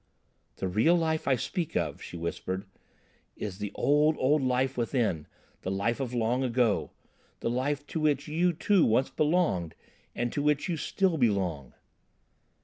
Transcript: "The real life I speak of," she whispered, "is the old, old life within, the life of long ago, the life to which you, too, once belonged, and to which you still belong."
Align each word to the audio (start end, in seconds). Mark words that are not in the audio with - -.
"The 0.55 0.67
real 0.67 0.95
life 0.95 1.27
I 1.27 1.35
speak 1.35 1.75
of," 1.77 2.01
she 2.01 2.17
whispered, 2.17 2.65
"is 3.35 3.59
the 3.59 3.71
old, 3.75 4.15
old 4.17 4.41
life 4.41 4.75
within, 4.75 5.27
the 5.61 5.69
life 5.69 5.99
of 5.99 6.11
long 6.11 6.43
ago, 6.43 6.89
the 7.41 7.51
life 7.51 7.85
to 7.85 7.99
which 7.99 8.27
you, 8.27 8.51
too, 8.51 8.83
once 8.83 9.11
belonged, 9.11 9.75
and 10.15 10.33
to 10.33 10.41
which 10.41 10.67
you 10.67 10.75
still 10.75 11.17
belong." 11.19 11.75